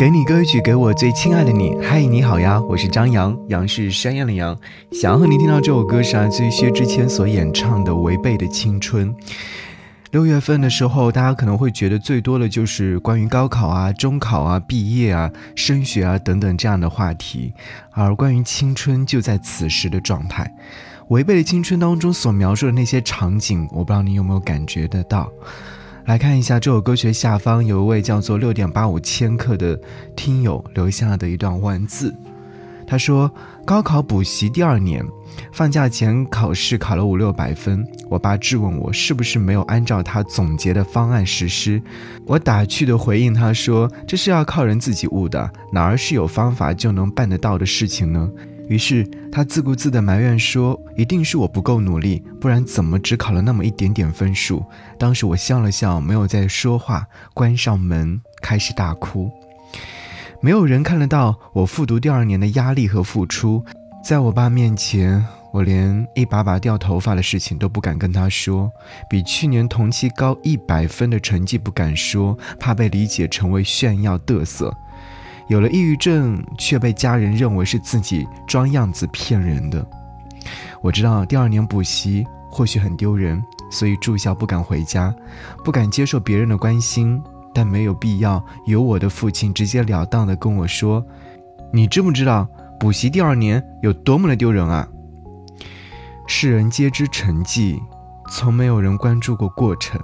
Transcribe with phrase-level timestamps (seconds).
[0.00, 1.76] 给你歌曲，给我最亲爱的你。
[1.82, 4.58] 嗨，你好呀，我是张扬，杨是山羊的羊。
[4.92, 9.14] 想要和你听到这首歌是来自于薛之谦所演唱的《违背的青春》。
[10.10, 17.52] 六月份的时候，大家可能会觉得最多的就是关于高考啊、中考啊、毕业啊、升学啊等等这样的话题，
[17.90, 20.50] 而关于青春就在此时的状态。
[21.08, 25.30] 《违背的青春》当中所描述的那些场景，我不知道你有没有感觉得到。
[26.06, 29.78] 来看一下这首歌曲下方，有一位叫做六点八五千克的
[30.16, 32.14] 听友留下的一段文字。
[32.86, 33.30] 他说
[33.64, 35.06] ：“高考补习第二年，
[35.52, 37.86] 放假前考试考了五六百分。
[38.08, 41.80] 我爸质问我是不是没有按照他总结的方案实施。
[42.26, 48.28] 我打趣的回应他说：这是要靠人自己悟的，哪儿是有方法就能办得到的事情呢？”
[48.70, 54.64] 于是他自顾自地埋怨说：“一定是我不够努力，不然怎么只考了那么一点点分数？”
[54.96, 59.28] 当时我笑了笑，没有再说话，关上门，开始大哭。
[60.40, 63.64] 没有人看得到我复读第二年的压力和付出。
[64.04, 68.70] 在我爸面前，我连一把把掉头发的事情都不敢跟他说，
[69.10, 74.72] 比去年同期高一百分的成绩不敢说，怕被理解成为炫耀嘚瑟。
[75.50, 79.84] 有了抑郁症，却被家人认为是自己装样子骗人的。
[80.80, 85.12] 我知道第二年补习或许很丢人，所以住校不敢回家，
[85.64, 87.20] 不敢接受别人的关心，
[87.52, 91.04] 但没有必要由我的父亲直截了当的跟我说
[91.74, 92.46] ：“你知不知道
[92.78, 94.86] 补习第二年有多么的丢人啊？”
[96.28, 97.82] 世人皆知成绩，
[98.30, 100.00] 从没有人关注过过程，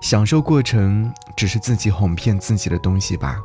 [0.00, 3.40] 享受过程只是自己哄骗自己的东西吧。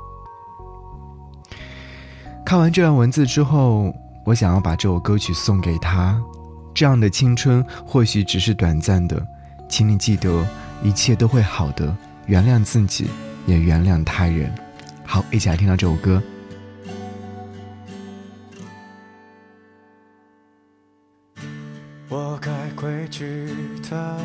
[2.48, 6.18] 看完这段文字之后，我想要把这首歌曲送给他。
[6.74, 9.22] 这样的青春或许只是短暂的，
[9.68, 10.48] 请你记得，
[10.82, 11.94] 一切都会好的。
[12.26, 13.10] 原谅自己，
[13.46, 14.50] 也原谅他人。
[15.04, 16.24] 好，一起来听到这首歌。
[22.08, 23.54] 我该规矩
[23.90, 24.18] 的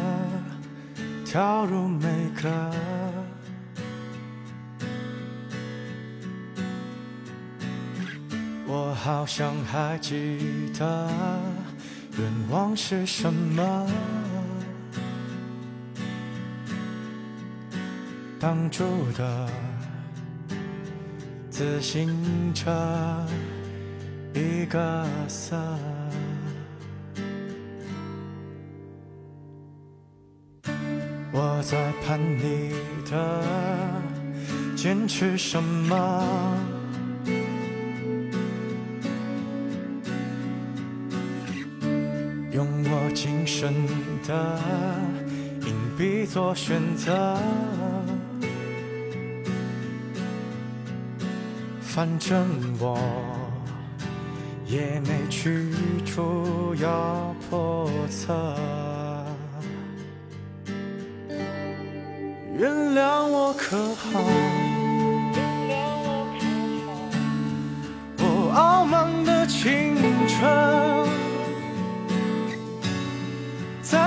[1.24, 2.06] 跳入每
[2.40, 3.11] 个。
[9.04, 11.10] 好像还记得
[12.18, 13.90] 愿望是什么，
[18.38, 18.84] 当初
[19.18, 19.48] 的
[21.50, 22.70] 自行车
[24.34, 25.56] 一个色，
[31.32, 32.72] 我在盼你
[33.10, 33.42] 的
[34.76, 36.71] 坚持什么。
[42.52, 43.72] 用我今生
[44.26, 44.60] 的
[45.66, 47.38] 硬币做选择，
[51.80, 52.46] 反正
[52.78, 52.98] 我
[54.66, 55.72] 也没去
[56.04, 58.54] 处要破测。
[62.58, 64.20] 原谅我可好？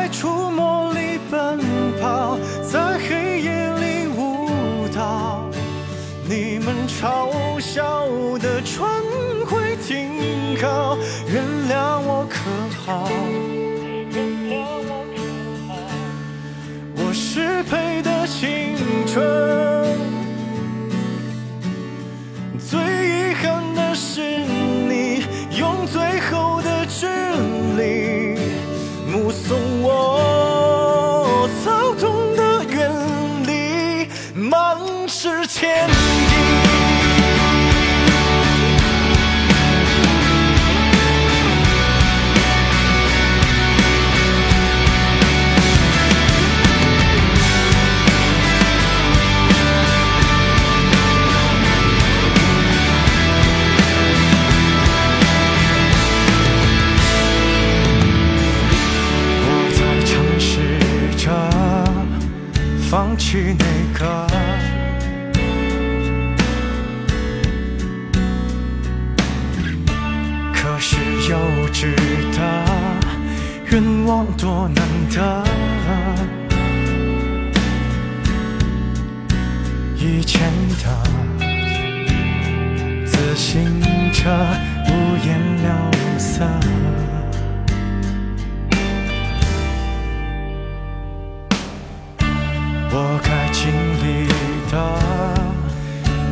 [0.06, 1.58] 在触摸里奔
[2.00, 3.50] 跑，在黑夜
[3.80, 5.50] 里舞蹈。
[6.30, 8.06] 你们嘲笑
[8.38, 8.88] 的船
[9.48, 10.96] 会停靠，
[11.28, 12.38] 原谅我可
[12.86, 13.10] 好？
[16.98, 18.78] 我失陪的青
[19.08, 19.26] 春，
[22.60, 22.78] 最
[23.10, 25.26] 遗憾的是你
[25.58, 27.08] 用最后的距
[27.76, 28.25] 离
[29.44, 29.75] 送。
[29.84, 30.25] 我
[73.72, 75.44] 愿望多难得，
[79.97, 80.40] 以前
[80.84, 80.85] 的
[83.06, 83.82] 自行
[84.14, 84.29] 车
[84.88, 84.90] 五
[85.26, 85.67] 颜六
[86.17, 86.46] 色，
[92.91, 93.64] 我该经
[94.02, 94.06] 历
[94.72, 94.73] 的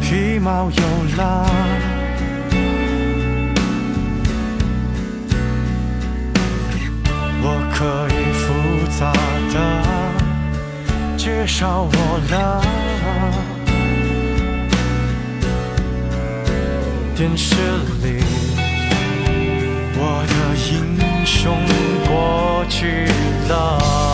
[0.01, 0.81] 皮毛有
[1.17, 1.92] 了。
[7.75, 8.53] 可以复
[8.99, 9.11] 杂
[9.51, 9.55] 的
[11.17, 11.95] 介绍我
[12.31, 12.61] 了。
[17.15, 17.55] 电视
[18.03, 18.23] 里
[19.95, 20.33] 我的
[20.71, 21.57] 英雄
[22.07, 23.05] 过去
[23.49, 24.12] 了。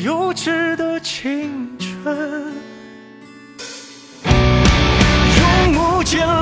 [0.00, 2.16] 幼稚的青春，
[4.24, 6.41] 用木剑。